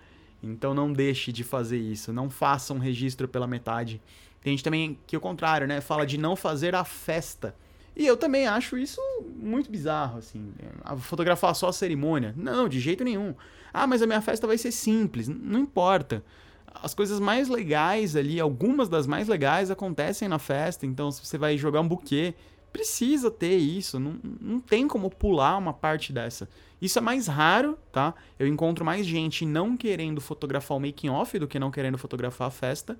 Então 0.41 0.73
não 0.73 0.91
deixe 0.91 1.31
de 1.31 1.43
fazer 1.43 1.77
isso, 1.77 2.13
não 2.13 2.29
faça 2.29 2.73
um 2.73 2.77
registro 2.77 3.27
pela 3.27 3.47
metade. 3.47 4.01
Tem 4.41 4.53
gente 4.53 4.63
também 4.63 4.99
que 5.07 5.17
o 5.17 5.21
contrário, 5.21 5.67
né, 5.67 5.81
fala 5.81 6.05
de 6.05 6.17
não 6.17 6.35
fazer 6.35 6.75
a 6.75 6.83
festa. 6.83 7.55
E 7.95 8.05
eu 8.05 8.17
também 8.17 8.45
acho 8.45 8.77
isso 8.77 8.99
muito 9.35 9.71
bizarro, 9.71 10.17
assim. 10.17 10.53
Fotografar 10.99 11.55
só 11.55 11.69
a 11.69 11.73
cerimônia. 11.73 12.33
Não, 12.35 12.67
de 12.67 12.79
jeito 12.79 13.03
nenhum. 13.03 13.33
Ah, 13.73 13.87
mas 13.87 14.01
a 14.01 14.07
minha 14.07 14.21
festa 14.21 14.45
vai 14.45 14.57
ser 14.57 14.71
simples. 14.71 15.27
Não 15.27 15.59
importa. 15.59 16.23
As 16.67 16.93
coisas 16.93 17.21
mais 17.21 17.47
legais 17.47 18.15
ali, 18.17 18.39
algumas 18.39 18.89
das 18.89 19.07
mais 19.07 19.29
legais 19.29 19.71
acontecem 19.71 20.27
na 20.27 20.37
festa. 20.37 20.85
Então, 20.85 21.09
se 21.09 21.25
você 21.25 21.37
vai 21.37 21.57
jogar 21.57 21.79
um 21.79 21.87
buquê, 21.87 22.33
precisa 22.71 23.31
ter 23.31 23.55
isso. 23.55 23.97
Não, 23.97 24.19
não 24.41 24.59
tem 24.59 24.87
como 24.87 25.09
pular 25.09 25.57
uma 25.57 25.71
parte 25.73 26.11
dessa. 26.11 26.49
Isso 26.81 26.99
é 26.99 27.01
mais 27.01 27.27
raro, 27.27 27.79
tá? 27.93 28.13
Eu 28.37 28.45
encontro 28.45 28.83
mais 28.83 29.05
gente 29.05 29.45
não 29.45 29.77
querendo 29.77 30.19
fotografar 30.19 30.75
o 30.75 30.81
making 30.81 31.09
off 31.09 31.39
do 31.39 31.47
que 31.47 31.57
não 31.57 31.71
querendo 31.71 31.97
fotografar 31.97 32.49
a 32.49 32.51
festa. 32.51 32.99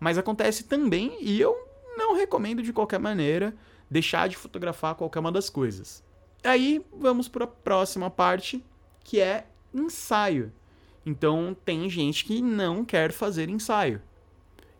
Mas 0.00 0.18
acontece 0.18 0.64
também 0.64 1.16
e 1.20 1.40
eu 1.40 1.56
não 1.96 2.16
recomendo 2.16 2.60
de 2.60 2.72
qualquer 2.72 2.98
maneira 2.98 3.54
deixar 3.92 4.26
de 4.26 4.36
fotografar 4.36 4.94
qualquer 4.94 5.20
uma 5.20 5.30
das 5.30 5.50
coisas. 5.50 6.02
Aí 6.42 6.84
vamos 6.90 7.28
para 7.28 7.44
a 7.44 7.46
próxima 7.48 8.08
parte, 8.08 8.64
que 9.04 9.20
é 9.20 9.46
ensaio. 9.72 10.50
Então 11.04 11.54
tem 11.62 11.90
gente 11.90 12.24
que 12.24 12.40
não 12.40 12.86
quer 12.86 13.12
fazer 13.12 13.50
ensaio. 13.50 14.00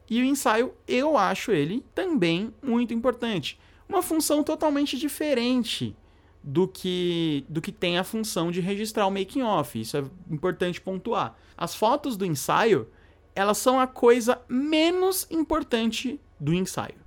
E 0.09 0.21
o 0.21 0.25
ensaio, 0.25 0.73
eu 0.89 1.17
acho 1.17 1.53
ele 1.53 1.85
também 1.95 2.55
muito 2.63 2.95
importante. 2.95 3.61
Uma 3.87 4.03
função 4.03 4.43
totalmente 4.43 4.97
diferente 4.97 5.95
do 6.43 6.67
que 6.67 7.45
do 7.49 7.61
que 7.61 7.71
tem 7.71 7.99
a 7.99 8.05
função 8.05 8.51
de 8.51 8.61
registrar 8.61 9.07
o 9.07 9.11
making 9.11 9.43
off. 9.43 9.79
Isso 9.79 9.97
é 9.99 10.05
importante 10.31 10.81
pontuar. 10.81 11.37
As 11.55 11.75
fotos 11.75 12.17
do 12.17 12.25
ensaio, 12.25 12.89
elas 13.35 13.59
são 13.59 13.79
a 13.79 13.87
coisa 13.87 14.41
menos 14.49 15.27
importante 15.31 16.19
do 16.41 16.55
ensaio 16.55 17.02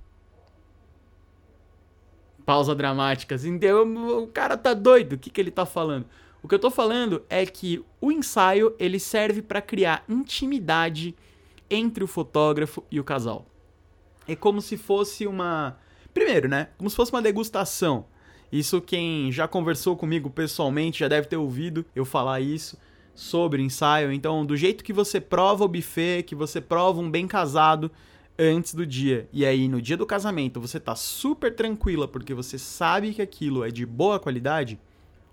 pausa 2.46 2.74
dramáticas. 2.74 3.44
Então, 3.44 4.22
o 4.22 4.28
cara 4.28 4.56
tá 4.56 4.72
doido. 4.72 5.14
O 5.14 5.18
que, 5.18 5.28
que 5.28 5.40
ele 5.40 5.50
tá 5.50 5.66
falando? 5.66 6.06
O 6.42 6.48
que 6.48 6.54
eu 6.54 6.58
tô 6.60 6.70
falando 6.70 7.22
é 7.28 7.44
que 7.44 7.84
o 8.00 8.12
ensaio 8.12 8.72
ele 8.78 9.00
serve 9.00 9.42
para 9.42 9.60
criar 9.60 10.04
intimidade 10.08 11.14
entre 11.68 12.04
o 12.04 12.06
fotógrafo 12.06 12.84
e 12.88 13.00
o 13.00 13.04
casal. 13.04 13.44
É 14.28 14.36
como 14.36 14.62
se 14.62 14.76
fosse 14.76 15.26
uma. 15.26 15.76
Primeiro, 16.14 16.48
né? 16.48 16.68
Como 16.78 16.88
se 16.88 16.94
fosse 16.94 17.12
uma 17.12 17.20
degustação. 17.20 18.06
Isso 18.50 18.80
quem 18.80 19.32
já 19.32 19.48
conversou 19.48 19.96
comigo 19.96 20.30
pessoalmente 20.30 21.00
já 21.00 21.08
deve 21.08 21.26
ter 21.26 21.36
ouvido 21.36 21.84
eu 21.96 22.04
falar 22.04 22.40
isso 22.40 22.78
sobre 23.12 23.60
ensaio. 23.60 24.12
Então, 24.12 24.46
do 24.46 24.56
jeito 24.56 24.84
que 24.84 24.92
você 24.92 25.20
prova 25.20 25.64
o 25.64 25.68
buffet, 25.68 26.22
que 26.22 26.34
você 26.34 26.60
prova 26.60 27.00
um 27.00 27.10
bem 27.10 27.26
casado, 27.26 27.90
antes 28.38 28.74
do 28.74 28.86
dia. 28.86 29.28
E 29.32 29.44
aí, 29.44 29.68
no 29.68 29.80
dia 29.80 29.96
do 29.96 30.06
casamento, 30.06 30.60
você 30.60 30.78
tá 30.78 30.94
super 30.94 31.54
tranquila 31.54 32.06
porque 32.06 32.34
você 32.34 32.58
sabe 32.58 33.14
que 33.14 33.22
aquilo 33.22 33.64
é 33.64 33.70
de 33.70 33.84
boa 33.86 34.18
qualidade. 34.18 34.78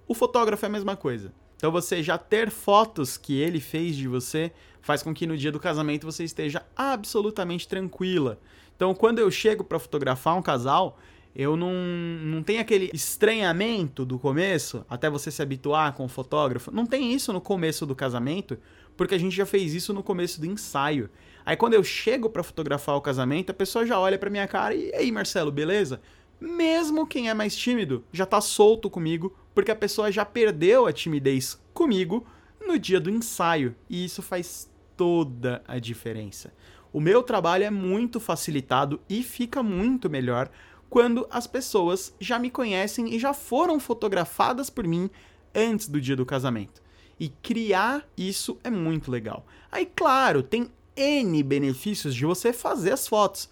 O 0.08 0.14
fotógrafo 0.14 0.66
é 0.66 0.68
a 0.68 0.72
mesma 0.72 0.96
coisa. 0.96 1.34
Então, 1.56 1.72
você 1.72 2.04
já 2.04 2.18
ter 2.18 2.50
fotos 2.50 3.18
que 3.18 3.40
ele 3.40 3.60
fez 3.60 3.96
de 3.96 4.08
você 4.08 4.52
faz 4.82 5.02
com 5.02 5.14
que 5.14 5.26
no 5.26 5.38
dia 5.38 5.52
do 5.52 5.60
casamento 5.60 6.06
você 6.06 6.24
esteja 6.24 6.62
absolutamente 6.76 7.68
tranquila. 7.68 8.38
Então, 8.76 8.94
quando 8.94 9.20
eu 9.20 9.32
chego 9.32 9.64
para 9.64 9.80
fotografar 9.80 10.36
um 10.36 10.42
casal, 10.42 11.00
eu 11.36 11.56
não, 11.56 11.74
não 11.74 12.44
tenho 12.44 12.62
aquele 12.62 12.92
estranhamento 12.94 14.06
do 14.06 14.20
começo, 14.20 14.86
até 14.90 15.10
você 15.10 15.32
se 15.32 15.42
habituar 15.42 15.94
com 15.94 16.06
o 16.06 16.10
fotógrafo. 16.10 16.70
Não 16.70 16.86
tem 16.86 17.14
isso 17.14 17.32
no 17.32 17.42
começo 17.42 17.86
do 17.86 17.96
casamento, 17.96 18.58
porque 18.96 19.16
a 19.16 19.18
gente 19.18 19.36
já 19.36 19.46
fez 19.46 19.74
isso 19.74 19.94
no 19.94 20.04
começo 20.04 20.40
do 20.40 20.46
ensaio. 20.46 21.10
Aí 21.46 21.56
quando 21.56 21.74
eu 21.74 21.84
chego 21.84 22.30
para 22.30 22.44
fotografar 22.44 22.96
o 22.96 23.02
casamento, 23.02 23.52
a 23.52 23.54
pessoa 23.54 23.86
já 23.86 24.00
olha 24.00 24.18
para 24.18 24.30
minha 24.30 24.48
cara 24.48 24.74
e 24.76 24.94
aí, 24.96 25.12
Marcelo, 25.12 25.52
beleza? 25.52 26.02
Mesmo 26.40 27.08
quem 27.08 27.30
é 27.30 27.34
mais 27.34 27.56
tímido 27.56 28.04
já 28.12 28.26
tá 28.26 28.42
solto 28.42 28.90
comigo, 28.90 29.36
porque 29.54 29.72
a 29.72 29.76
pessoa 29.76 30.12
já 30.12 30.26
perdeu 30.26 30.86
a 30.86 30.94
timidez 30.94 31.60
comigo 31.74 32.26
no 32.66 32.80
dia 32.80 33.00
do 33.00 33.10
ensaio, 33.10 33.76
e 33.90 34.06
isso 34.06 34.22
faz 34.22 34.70
toda 34.96 35.62
a 35.68 35.80
diferença. 35.80 36.54
O 36.92 37.00
meu 37.00 37.24
trabalho 37.24 37.64
é 37.64 37.70
muito 37.70 38.20
facilitado 38.20 39.02
e 39.10 39.24
fica 39.24 39.64
muito 39.64 40.10
melhor 40.10 40.50
quando 40.90 41.28
as 41.32 41.48
pessoas 41.48 42.16
já 42.20 42.38
me 42.38 42.52
conhecem 42.52 43.14
e 43.16 43.20
já 43.20 43.34
foram 43.34 43.80
fotografadas 43.80 44.70
por 44.70 44.86
mim 44.86 45.10
antes 45.56 45.88
do 45.88 46.00
dia 46.00 46.16
do 46.16 46.26
casamento. 46.26 46.84
E 47.20 47.30
criar 47.30 48.08
isso 48.16 48.60
é 48.64 48.70
muito 48.70 49.10
legal. 49.10 49.46
Aí, 49.72 49.88
claro, 49.88 50.44
tem 50.44 50.70
N 50.96 51.44
benefícios 51.44 52.14
de 52.14 52.26
você 52.26 52.54
fazer 52.54 52.92
as 52.92 53.08
fotos. 53.08 53.50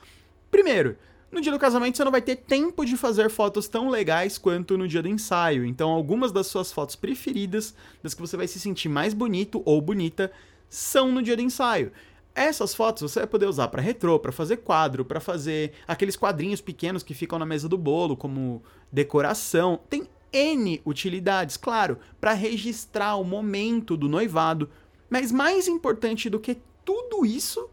Primeiro, 0.49 0.97
no 1.31 1.39
dia 1.39 1.51
do 1.51 1.59
casamento 1.59 1.95
você 1.95 2.03
não 2.03 2.11
vai 2.11 2.21
ter 2.21 2.35
tempo 2.35 2.83
de 2.85 2.97
fazer 2.97 3.29
fotos 3.29 3.67
tão 3.67 3.89
legais 3.89 4.37
quanto 4.37 4.77
no 4.77 4.87
dia 4.87 5.01
do 5.01 5.07
ensaio. 5.07 5.65
Então, 5.65 5.89
algumas 5.89 6.31
das 6.31 6.47
suas 6.47 6.71
fotos 6.71 6.95
preferidas, 6.95 7.73
das 8.03 8.13
que 8.13 8.21
você 8.21 8.35
vai 8.35 8.47
se 8.47 8.59
sentir 8.59 8.89
mais 8.89 9.13
bonito 9.13 9.61
ou 9.63 9.81
bonita, 9.81 10.31
são 10.69 11.11
no 11.11 11.21
dia 11.21 11.35
do 11.35 11.41
ensaio. 11.41 11.91
Essas 12.35 12.73
fotos 12.75 13.03
você 13.03 13.19
vai 13.19 13.27
poder 13.27 13.45
usar 13.45 13.67
para 13.69 13.81
retrô, 13.81 14.19
para 14.19 14.31
fazer 14.31 14.57
quadro, 14.57 15.03
para 15.03 15.19
fazer 15.19 15.73
aqueles 15.87 16.15
quadrinhos 16.15 16.61
pequenos 16.61 17.03
que 17.03 17.13
ficam 17.13 17.39
na 17.39 17.45
mesa 17.45 17.67
do 17.67 17.77
bolo 17.77 18.15
como 18.15 18.63
decoração. 18.91 19.79
Tem 19.89 20.07
N 20.33 20.81
utilidades, 20.85 21.57
claro, 21.57 21.97
para 22.19 22.33
registrar 22.33 23.15
o 23.15 23.23
momento 23.23 23.97
do 23.97 24.07
noivado. 24.07 24.69
Mas 25.09 25.31
mais 25.31 25.67
importante 25.67 26.29
do 26.29 26.39
que 26.39 26.57
tudo 26.83 27.25
isso, 27.25 27.69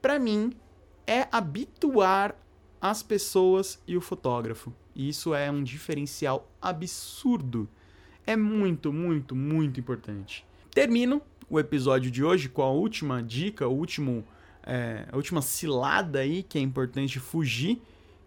para 0.00 0.18
mim, 0.18 0.52
é 1.06 1.28
habituar 1.30 2.36
as 2.80 3.02
pessoas 3.02 3.82
e 3.86 3.96
o 3.96 4.00
fotógrafo. 4.00 4.72
E 4.94 5.08
isso 5.08 5.34
é 5.34 5.50
um 5.50 5.62
diferencial 5.62 6.48
absurdo. 6.60 7.68
É 8.26 8.36
muito, 8.36 8.92
muito, 8.92 9.34
muito 9.34 9.80
importante. 9.80 10.46
Termino 10.70 11.20
o 11.48 11.58
episódio 11.58 12.10
de 12.10 12.24
hoje 12.24 12.48
com 12.48 12.62
a 12.62 12.70
última 12.70 13.22
dica, 13.22 13.68
o 13.68 13.72
último, 13.72 14.24
é, 14.62 15.06
a 15.10 15.16
última 15.16 15.42
cilada 15.42 16.20
aí 16.20 16.42
que 16.42 16.58
é 16.58 16.60
importante 16.60 17.18
fugir, 17.18 17.80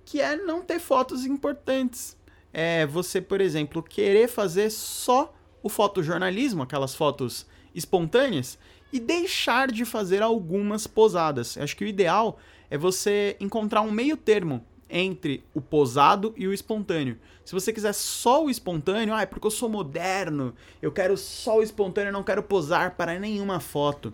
que 0.05 0.21
é 0.21 0.35
não 0.35 0.61
ter 0.61 0.79
fotos 0.79 1.25
importantes. 1.25 2.17
É 2.53 2.85
você, 2.85 3.21
por 3.21 3.41
exemplo, 3.41 3.83
querer 3.83 4.27
fazer 4.27 4.69
só 4.69 5.33
o 5.61 5.69
fotojornalismo, 5.69 6.63
aquelas 6.63 6.95
fotos 6.95 7.45
espontâneas, 7.75 8.57
e 8.91 8.99
deixar 8.99 9.71
de 9.71 9.85
fazer 9.85 10.21
algumas 10.21 10.87
posadas. 10.87 11.57
Acho 11.57 11.75
que 11.75 11.83
o 11.83 11.87
ideal 11.87 12.39
é 12.69 12.77
você 12.77 13.35
encontrar 13.39 13.81
um 13.81 13.91
meio 13.91 14.15
termo 14.15 14.63
entre 14.89 15.43
o 15.53 15.61
posado 15.61 16.33
e 16.37 16.47
o 16.47 16.53
espontâneo. 16.53 17.17
Se 17.43 17.53
você 17.53 17.71
quiser 17.73 17.93
só 17.93 18.45
o 18.45 18.49
espontâneo, 18.49 19.13
ah, 19.13 19.21
é 19.21 19.25
porque 19.25 19.47
eu 19.47 19.51
sou 19.51 19.69
moderno, 19.69 20.53
eu 20.81 20.91
quero 20.91 21.17
só 21.17 21.57
o 21.57 21.63
espontâneo, 21.63 22.11
não 22.11 22.23
quero 22.23 22.43
posar 22.43 22.95
para 22.95 23.19
nenhuma 23.19 23.59
foto. 23.59 24.13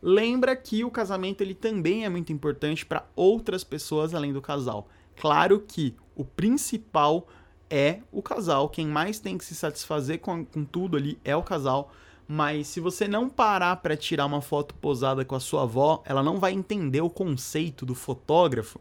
Lembra 0.00 0.54
que 0.54 0.84
o 0.84 0.90
casamento 0.90 1.40
ele 1.40 1.54
também 1.54 2.04
é 2.04 2.08
muito 2.08 2.32
importante 2.32 2.86
para 2.86 3.06
outras 3.16 3.64
pessoas 3.64 4.14
além 4.14 4.32
do 4.32 4.40
casal. 4.40 4.88
Claro 5.16 5.64
que 5.66 5.96
o 6.14 6.24
principal 6.24 7.26
é 7.68 8.00
o 8.12 8.22
casal, 8.22 8.68
quem 8.68 8.86
mais 8.86 9.18
tem 9.18 9.36
que 9.36 9.44
se 9.44 9.54
satisfazer 9.54 10.20
com, 10.20 10.44
com 10.44 10.64
tudo 10.64 10.96
ali 10.96 11.18
é 11.24 11.36
o 11.36 11.42
casal 11.42 11.92
mas 12.28 12.66
se 12.66 12.78
você 12.78 13.08
não 13.08 13.30
parar 13.30 13.76
para 13.76 13.96
tirar 13.96 14.26
uma 14.26 14.42
foto 14.42 14.74
posada 14.74 15.24
com 15.24 15.34
a 15.34 15.40
sua 15.40 15.62
avó, 15.62 16.02
ela 16.04 16.22
não 16.22 16.38
vai 16.38 16.52
entender 16.52 17.00
o 17.00 17.08
conceito 17.08 17.86
do 17.86 17.94
fotógrafo 17.94 18.78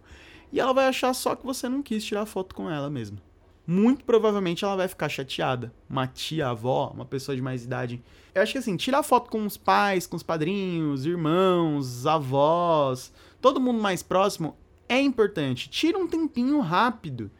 e 0.51 0.59
ela 0.59 0.73
vai 0.73 0.85
achar 0.85 1.13
só 1.13 1.33
que 1.33 1.45
você 1.45 1.69
não 1.69 1.81
quis 1.81 2.03
tirar 2.03 2.25
foto 2.25 2.53
com 2.53 2.69
ela 2.69 2.89
mesmo. 2.89 3.17
Muito 3.65 4.03
provavelmente 4.03 4.65
ela 4.65 4.75
vai 4.75 4.87
ficar 4.89 5.07
chateada. 5.07 5.73
Uma 5.89 6.07
tia, 6.07 6.49
avó, 6.49 6.91
uma 6.93 7.05
pessoa 7.05 7.35
de 7.35 7.41
mais 7.41 7.63
idade. 7.63 8.01
Eu 8.35 8.41
acho 8.41 8.51
que 8.51 8.57
assim, 8.57 8.75
tirar 8.75 9.01
foto 9.01 9.29
com 9.29 9.45
os 9.45 9.55
pais, 9.55 10.05
com 10.05 10.17
os 10.17 10.23
padrinhos, 10.23 11.05
irmãos, 11.05 12.05
avós, 12.05 13.13
todo 13.41 13.61
mundo 13.61 13.81
mais 13.81 14.03
próximo 14.03 14.57
é 14.89 14.99
importante. 14.99 15.69
Tira 15.69 15.97
um 15.97 16.07
tempinho 16.07 16.59
rápido. 16.59 17.31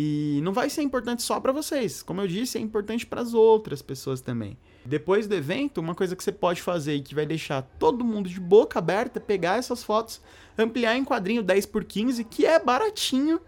E 0.00 0.38
não 0.44 0.52
vai 0.52 0.70
ser 0.70 0.82
importante 0.82 1.24
só 1.24 1.40
para 1.40 1.50
vocês. 1.50 2.04
Como 2.04 2.20
eu 2.20 2.28
disse, 2.28 2.56
é 2.56 2.60
importante 2.60 3.04
para 3.04 3.20
as 3.20 3.34
outras 3.34 3.82
pessoas 3.82 4.20
também. 4.20 4.56
Depois 4.86 5.26
do 5.26 5.34
evento, 5.34 5.80
uma 5.80 5.92
coisa 5.92 6.14
que 6.14 6.22
você 6.22 6.30
pode 6.30 6.62
fazer 6.62 6.94
e 6.94 7.02
que 7.02 7.16
vai 7.16 7.26
deixar 7.26 7.62
todo 7.80 8.04
mundo 8.04 8.28
de 8.28 8.38
boca 8.38 8.78
aberta 8.78 9.18
pegar 9.18 9.58
essas 9.58 9.82
fotos, 9.82 10.20
ampliar 10.56 10.96
em 10.96 11.04
quadrinho 11.04 11.42
10 11.42 11.66
por 11.66 11.84
15, 11.84 12.22
que 12.22 12.46
é 12.46 12.60
baratinho, 12.60 13.40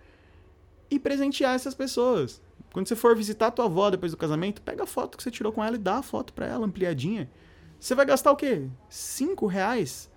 e 0.91 0.99
presentear 0.99 1.55
essas 1.55 1.73
pessoas. 1.73 2.43
Quando 2.73 2.89
você 2.89 2.97
for 2.97 3.15
visitar 3.15 3.47
a 3.47 3.53
tua 3.53 3.67
avó 3.67 3.89
depois 3.89 4.11
do 4.11 4.19
casamento, 4.19 4.61
pega 4.61 4.83
a 4.83 4.87
foto 4.87 5.17
que 5.17 5.23
você 5.23 5.31
tirou 5.31 5.53
com 5.53 5.63
ela 5.63 5.77
e 5.77 5.79
dá 5.79 5.99
a 5.99 6.03
foto 6.03 6.33
para 6.33 6.47
ela 6.47 6.67
ampliadinha. 6.67 7.31
Você 7.79 7.95
vai 7.95 8.05
gastar 8.05 8.33
o 8.33 8.37
quê? 8.37 8.69
5 8.89 9.47
reais? 9.47 10.10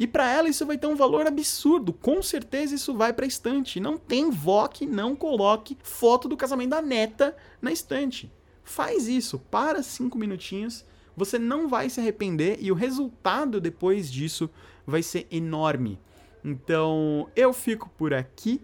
E 0.00 0.06
para 0.06 0.32
ela 0.32 0.48
isso 0.48 0.64
vai 0.64 0.78
ter 0.78 0.86
um 0.86 0.96
valor 0.96 1.26
absurdo. 1.26 1.92
Com 1.92 2.22
certeza 2.22 2.74
isso 2.74 2.94
vai 2.94 3.12
para 3.12 3.26
estante. 3.26 3.78
Não 3.78 3.98
tem 3.98 4.30
vó 4.30 4.66
que 4.66 4.86
não 4.86 5.14
coloque 5.14 5.76
foto 5.82 6.26
do 6.26 6.38
casamento 6.38 6.70
da 6.70 6.80
neta 6.80 7.36
na 7.60 7.70
estante. 7.70 8.32
Faz 8.64 9.06
isso, 9.06 9.38
para 9.38 9.82
cinco 9.82 10.16
minutinhos, 10.16 10.86
você 11.14 11.38
não 11.38 11.68
vai 11.68 11.90
se 11.90 12.00
arrepender 12.00 12.56
e 12.62 12.72
o 12.72 12.74
resultado 12.74 13.60
depois 13.60 14.10
disso 14.10 14.48
vai 14.86 15.02
ser 15.02 15.26
enorme. 15.30 15.98
Então, 16.42 17.28
eu 17.36 17.52
fico 17.52 17.90
por 17.90 18.14
aqui. 18.14 18.62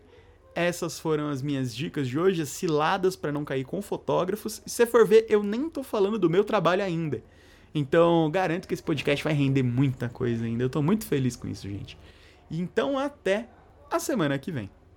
Essas 0.55 0.99
foram 0.99 1.28
as 1.28 1.43
minhas 1.43 1.75
dicas 1.75 2.09
de 2.09 2.19
hoje, 2.19 2.40
as 2.40 2.49
ciladas 2.49 3.14
para 3.14 3.31
não 3.31 3.45
cair 3.45 3.64
com 3.66 3.83
fotógrafos. 3.83 4.62
Se 4.64 4.87
for 4.87 5.07
ver, 5.07 5.26
eu 5.28 5.43
nem 5.43 5.69
tô 5.69 5.83
falando 5.83 6.19
do 6.19 6.31
meu 6.31 6.45
trabalho 6.45 6.83
ainda. 6.83 7.23
Então, 7.78 8.30
garanto 8.30 8.66
que 8.66 8.73
esse 8.73 8.83
podcast 8.83 9.23
vai 9.23 9.35
render 9.35 9.62
muita 9.62 10.09
coisa 10.09 10.47
ainda. 10.47 10.64
Eu 10.64 10.71
tô 10.71 10.80
muito 10.80 11.04
feliz 11.04 11.37
com 11.37 11.47
isso, 11.47 11.68
gente. 11.68 11.99
Então, 12.50 12.99
até 12.99 13.50
a 13.90 13.99
semana 13.99 14.38
que 14.38 14.50
vem. 14.50 14.71